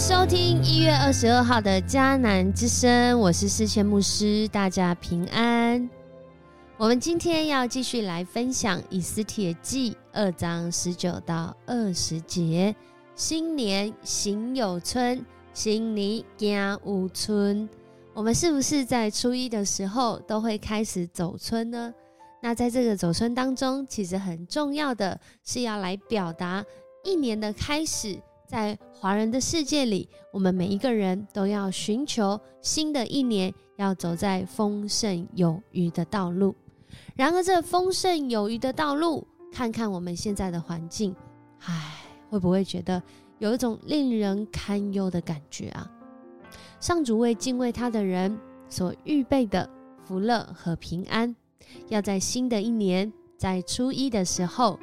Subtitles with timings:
[0.00, 5.90] 收听一月二十二号的迦南之声，我是四谦牧师，大家平安。
[6.78, 12.74] 我们今天要继续来分享以斯帖记二章十九到二十节。
[13.14, 17.68] 新年行有春，新年行无春。
[18.14, 21.92] 我们是不是在初一的时候都会开始走春呢？
[22.40, 26.64] 那在这个走春当中，其实很重要的是要来表达
[27.04, 28.18] 一年的开始。
[28.50, 36.52] 在华人的世界里，我们每一个人都要寻求新的一年要走在丰盛有余的道路。
[37.14, 41.14] 然而，这丰盛有余的道路，看看我们现在的环境，
[41.60, 43.00] 唉，会不会觉得
[43.38, 45.88] 有一种令人堪忧的感觉啊？
[46.80, 48.36] 上主为敬畏他的人
[48.68, 49.70] 所预备的
[50.02, 51.32] 福乐和平安，
[51.86, 54.76] 要在新的一年，在初一的时候，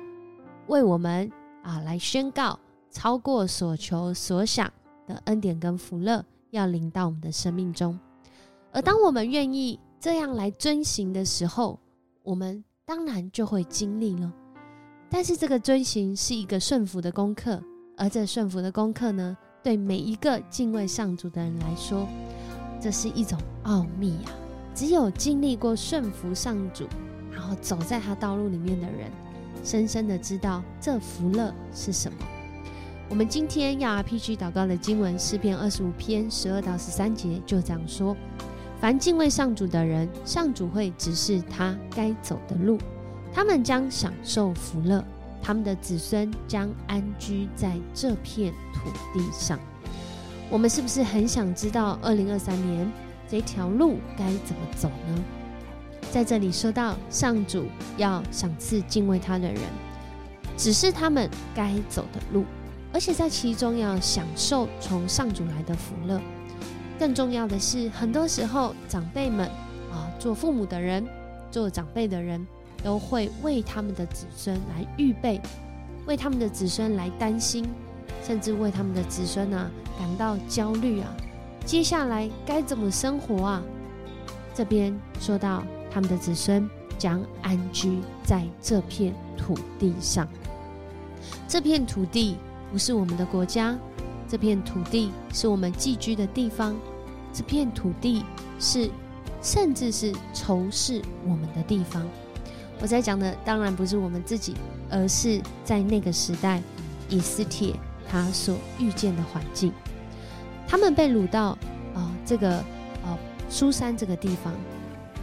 [0.68, 1.30] 为我们
[1.64, 2.58] 啊来宣告。
[2.90, 4.72] 超过所求所想
[5.06, 7.98] 的恩典跟福乐，要临到我们的生命中。
[8.72, 11.80] 而当我们愿意这样来遵行的时候，
[12.24, 14.32] 我们当然就会经历了。
[15.10, 17.62] 但是这个遵行是一个顺服的功课，
[17.96, 22.08] 而这顺服的功课呢，对每一个敬畏上主的人来说，
[22.82, 24.32] 这是一种奥秘啊！
[24.76, 26.86] 只有经历过顺服上主，
[27.32, 29.10] 然后走在他道路里面的人，
[29.64, 32.18] 深深的知道这福乐是什么。
[33.10, 38.16] 我们今天要 RPG 祷告的经文诗篇二十五篇十二到十三节，就这样说：
[38.82, 42.78] 凡敬畏上主的人，上主会指示他该走的路，
[43.34, 45.02] 他们将享受福乐，
[45.42, 49.58] 他们的子孙将安居在这片土地上。
[50.50, 52.92] 我们是不是很想知道二零二三年
[53.28, 55.24] 这条路该怎么走呢？
[56.12, 59.62] 在这里说到，上主要赏赐敬畏他的人，
[60.58, 62.44] 指示他们该走的路。
[62.94, 66.20] 而且在其中要享受从上主来的福乐，
[66.98, 69.48] 更重要的是，很多时候长辈们
[69.92, 71.06] 啊，做父母的人，
[71.52, 72.46] 做长辈的人，
[72.84, 75.40] 都会为他们的子孙来预备，
[76.06, 77.68] 为他们的子孙来担心，
[78.24, 81.14] 甚至为他们的子孙啊感到焦虑啊。
[81.66, 83.64] 接下来该怎么生活啊？
[84.56, 90.28] 这边说到他们的子孙将安居在这片土地上，
[91.48, 92.38] 这片土地。
[92.72, 93.78] 不是我们的国家，
[94.28, 96.76] 这片土地是我们寄居的地方，
[97.34, 98.24] 这片土地
[98.60, 98.90] 是
[99.42, 102.06] 甚至是仇视我们的地方。
[102.80, 104.54] 我在讲的当然不是我们自己，
[104.90, 106.62] 而是在那个时代，
[107.10, 107.74] 以斯帖
[108.10, 109.72] 他所遇见的环境。
[110.68, 111.58] 他们被掳到
[111.96, 113.18] 啊这个啊
[113.50, 114.54] 苏珊这个地方，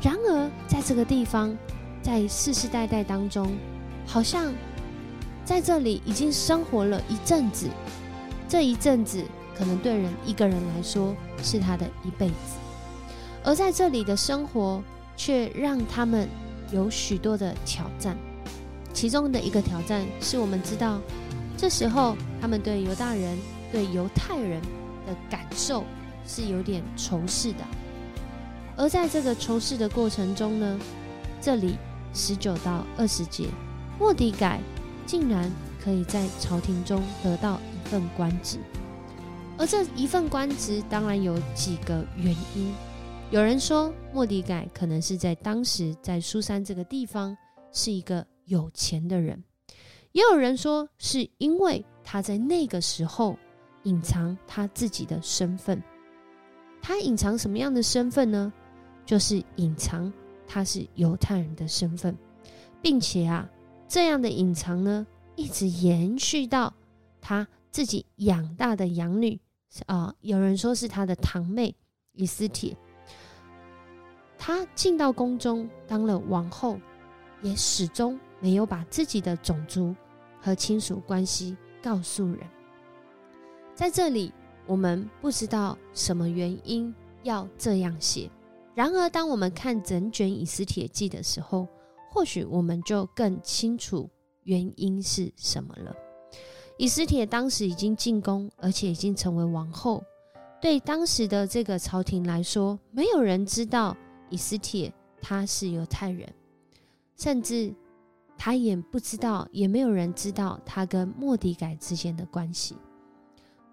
[0.03, 1.55] 然而在这个地方，
[2.03, 3.55] 在世世代代当中，
[4.07, 4.53] 好像。
[5.45, 7.69] 在这里已经生活了一阵子，
[8.49, 9.23] 这一阵子
[9.57, 12.57] 可能对人一个人来说是他的一辈子，
[13.45, 14.83] 而在这里的生活
[15.17, 16.27] 却让他们
[16.73, 18.17] 有许多的挑战。
[18.95, 20.99] 其中的一个挑战是我们知道，
[21.59, 23.37] 这时候他们对犹大人、
[23.71, 24.63] 对犹太人
[25.07, 25.85] 的感受
[26.27, 27.59] 是有点仇视的。
[28.77, 30.79] 而在这个仇视的过程中呢，
[31.41, 31.77] 这里
[32.15, 33.49] 十九到二十节，
[33.99, 34.59] 莫迪改。
[35.07, 35.51] 竟然
[35.83, 38.59] 可以在朝廷中得到一份官职，
[39.59, 42.73] 而这一份官职当然有几个原因。
[43.31, 47.37] 有人说，莫迪改可能是在当时在苏珊这个地方
[47.73, 49.37] 是一个有钱的人；
[50.13, 53.37] 也有人说，是因为他在那个时候
[53.83, 55.83] 隐藏他自己的身份。
[56.81, 58.53] 他隐藏什么样的身份呢？
[59.05, 60.13] 就是隐藏
[60.47, 62.17] 他是犹太人的身份，
[62.81, 63.49] 并且啊。
[63.87, 65.07] 这样的隐藏呢，
[65.37, 66.73] 一直延续到
[67.21, 69.41] 他自己养大的养女
[69.87, 71.75] 啊，有人说是他的堂妹
[72.13, 72.77] 以斯帖。
[74.37, 76.79] 他进到宫中当了王后，
[77.41, 79.95] 也始终没有把自己的种族
[80.41, 82.39] 和亲属关系告诉人。
[83.75, 84.33] 在这里，
[84.67, 88.31] 我们不知道什么原因要这样写。
[88.75, 91.67] 然而，当我们看整卷以斯帖记的时候，
[92.15, 94.09] 或许我们就更清楚
[94.45, 95.93] 原因是什么了。
[96.79, 100.01] 以斯帖当时已经进宫，而且已经成为王后。
[100.61, 103.97] 对当时的这个朝廷来说，没有人知道
[104.31, 106.33] 以斯帖他是犹太人，
[107.17, 107.75] 甚至
[108.39, 112.77] 他也不知道，也没有人知道他跟莫迪改之间的关系。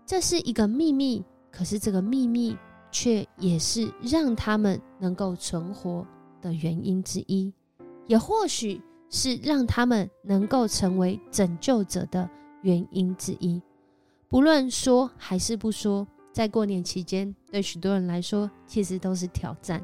[0.03, 2.57] 这是一个秘密，可是这个秘密
[2.91, 6.03] 却也是让他们能够存活
[6.41, 7.53] 的原因之一。
[8.11, 12.29] 也或许是让他们能够成为拯救者的
[12.61, 13.61] 原因之一。
[14.27, 19.81] 不论说还是不说，在过年期间，对许多人来说，其实都是挑战。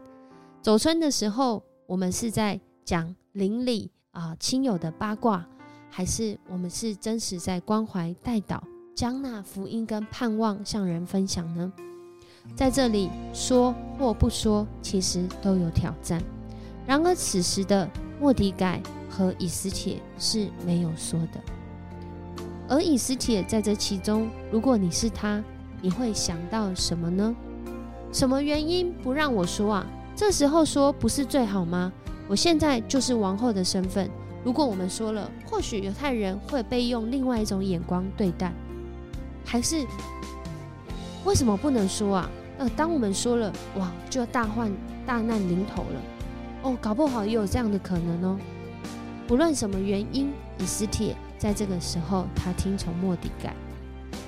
[0.62, 5.48] 走春的时候，我们是在讲邻里啊亲友的八卦，
[5.90, 8.62] 还是我们是真实在关怀带导，
[8.94, 11.72] 将那福音跟盼望向人分享呢？
[12.58, 16.22] 在这里说或不说，其实都有挑战。
[16.86, 21.40] 然而此时的莫迪改和以斯帖是没有说的，
[22.68, 25.44] 而以斯帖在这其中，如果你是他。
[25.80, 27.36] 你会想到什么呢？
[28.12, 29.86] 什么原因不让我说啊？
[30.16, 31.94] 这时候说不是最好吗？
[32.28, 34.10] 我现在就是王后的身份，
[34.44, 38.52] 如果我们说了，或许犹太人会被用另外一种眼光对待。
[39.46, 39.86] 还是
[41.24, 42.30] 为什么不能说啊？
[42.58, 44.72] 呃，当我们说了，哇，就要大患
[45.06, 46.02] 大难临头了。
[46.68, 48.38] 哦，搞不好也有这样的可能哦。
[49.26, 53.56] 不论什么原因，以斯帖在这个时候，他听从莫迪盖。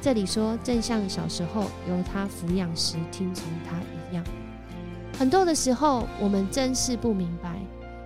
[0.02, 4.24] 这里说，正像小时候由他抚养时听从他一样。
[5.18, 7.60] 很多的时候，我们真是不明白，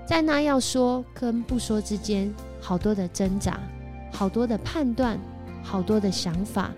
[0.03, 3.59] 在那要说跟不说之间，好多的挣扎，
[4.11, 5.19] 好多的判断，
[5.61, 6.71] 好多的想法，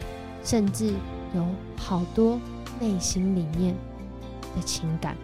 [0.43, 0.93] 甚至
[1.33, 1.47] 有
[1.77, 2.37] 好多
[2.81, 3.73] 内心里面
[4.57, 5.15] 的情感。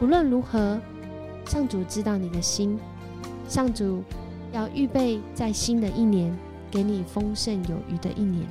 [0.00, 0.78] 不论如何，
[1.46, 2.78] 上主知道你的心，
[3.48, 4.02] 上主
[4.52, 6.36] 要预备在新的一年。
[6.68, 8.44] 给你丰盛有余的一年。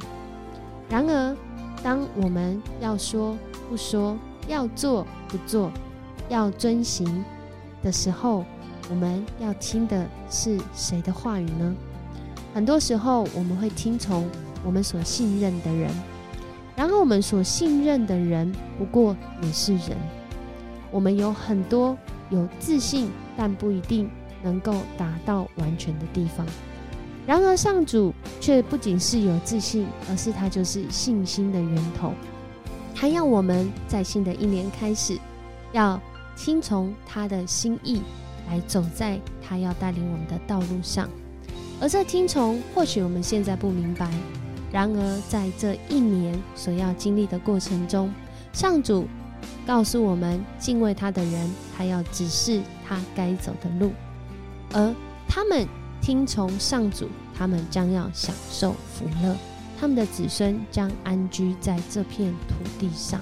[0.89, 1.35] 然而，
[1.83, 3.37] 当我们要说
[3.69, 5.69] 不说，要做不做，
[6.29, 7.23] 要遵行
[7.83, 8.45] 的时候，
[8.89, 11.75] 我们要听的是谁的话语呢？
[12.53, 14.27] 很多时候，我们会听从
[14.63, 15.91] 我们所信任的人。
[16.75, 18.49] 然而，我们所信任的人
[18.79, 19.97] 不过也是人。
[20.89, 21.95] 我们有很多
[22.29, 24.09] 有自信，但不一定
[24.43, 26.45] 能够达到完全的地方。
[27.27, 32.13] 然而，上主却不仅是有自信，而是他就是信心的源头。
[32.93, 35.17] 他要我们在新的一年开始，
[35.71, 35.99] 要
[36.37, 38.01] 听从他的心意，
[38.47, 41.09] 来走在他要带领我们的道路上。
[41.81, 44.09] 而这听从，或许我们现在不明白。
[44.71, 48.13] 然而，在这一年所要经历的过程中，
[48.53, 49.07] 上主
[49.65, 53.91] 告诉我们，敬畏他的人，他要指示他该走的路，
[54.73, 54.95] 而
[55.27, 55.67] 他们。
[56.01, 59.35] 听从上主，他们将要享受福乐，
[59.79, 63.19] 他们的子孙将安居在这片土地上。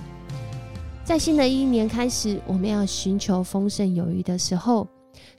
[1.06, 4.86] 在新的一年开始，我们要寻求丰盛有余的时候，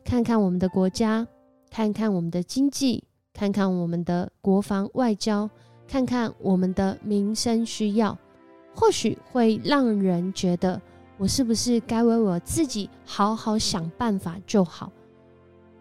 [0.07, 1.27] 看看我们的国家，
[1.71, 3.05] 看看我们的经济，
[3.35, 5.51] 看看我们的国防外交，
[5.87, 8.17] 看看我们的民生需要，
[8.75, 10.81] 或许会让人觉得，
[11.17, 14.91] 我是不是该为我自己好好想办法就好？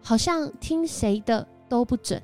[0.02, 1.46] 好像听谁的？
[1.66, 2.22] 都不准，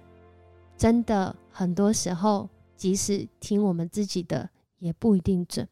[0.76, 5.66] 真的很多时候，即使听我们自己的，也不一定准，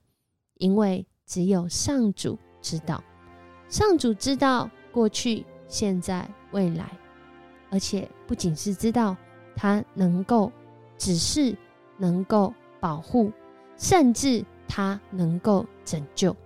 [0.54, 3.04] 因为只有上主知道，
[3.68, 6.90] 上主知道过去、现在、未来，
[7.70, 9.16] 而且不仅是知道，
[9.54, 10.50] 他能够
[10.96, 11.56] 只是
[11.98, 13.30] 能够保护，
[13.76, 16.36] 甚至他能够拯救。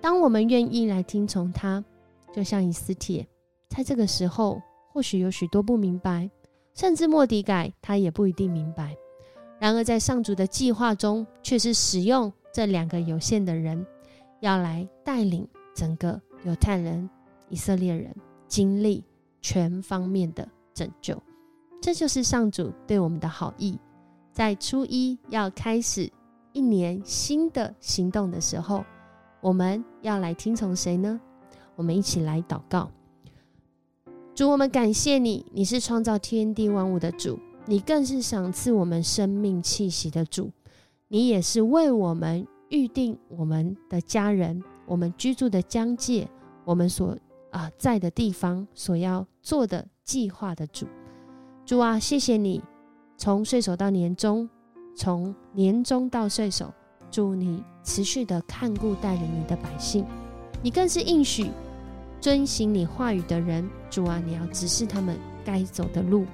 [0.00, 1.84] 当我们愿意来听从他，
[2.32, 3.24] 就像以斯帖，
[3.68, 4.60] 在这个时候。
[4.94, 6.30] 或许有许多不明白，
[6.72, 8.96] 甚至莫迪改他也不一定明白。
[9.58, 13.84] 然而，在上主的计划中，却是使用这两个有限的人，
[14.38, 17.10] 要来带领整个犹太人、
[17.48, 18.14] 以色列人
[18.46, 19.02] 经历
[19.42, 21.20] 全方面的拯救。
[21.82, 23.76] 这就是上主对我们的好意。
[24.30, 26.08] 在初一要开始
[26.54, 28.84] 一年新的行动的时候，
[29.40, 31.20] 我们要来听从谁呢？
[31.74, 32.88] 我们一起来祷告。
[34.36, 40.52] 主，我们感谢你，你是创造天地万物的主，你更是赏赐我们生命气息的主，
[41.08, 46.28] 你也是为我们预定我们的家人、我们居住的疆界、
[46.64, 47.18] 我们所
[47.50, 50.86] 啊在的地方所要做的计划的主。
[51.66, 52.62] 主啊，谢谢你，
[53.16, 54.48] 从岁首到年终，
[54.94, 56.72] 从年终到岁首，
[57.10, 60.04] 祝你持续的看顾带领你的百姓，
[60.62, 61.50] 你更是应许。
[62.20, 66.24] 遵行你话语的人，主啊，你要指示他们该走的路。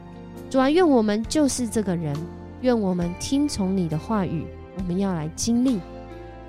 [0.49, 2.17] 主啊，愿我们就是这个人，
[2.61, 4.47] 愿我们听从你的话语。
[4.79, 5.81] 我们要来经历，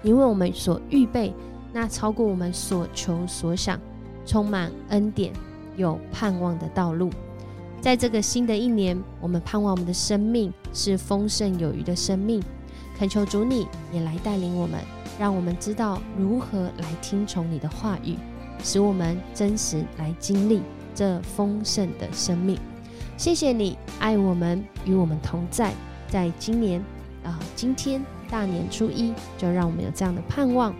[0.03, 1.33] 因为我们所预备
[1.73, 3.79] 那超过我们所求所想、
[4.25, 5.33] 充满恩典、
[5.75, 7.09] 有盼望的道路。
[7.81, 12.41] 在这个新的一年，我们盼望我们的生命是丰盛有余的生命。
[12.95, 14.79] 恳求主你也来带领我们，
[15.19, 18.15] 让我们知道如何来听从你的话语。
[18.63, 20.61] 使我们真实来经历
[20.93, 22.55] 这丰盛的生命。
[23.17, 25.73] 谢谢你爱我们，与我们同在，
[26.07, 26.79] 在今年
[27.23, 30.75] 啊，今天大年初一，就让我们有这样的盼望。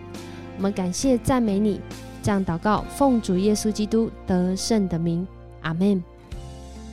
[0.56, 1.80] 我们感谢赞美你，
[2.22, 5.26] 这样祷告，奉主耶稣基督得胜的名，
[5.62, 6.00] 阿门。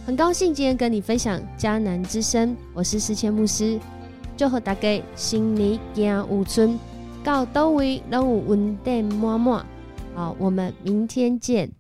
[0.09, 3.79] 很高兴今天跟你分享迦南之声，我是思谦牧师，
[4.35, 6.79] 祝福大家新年行五春，
[7.23, 9.63] 到都位拢有稳定满满。
[10.15, 11.78] 好，我们明天见。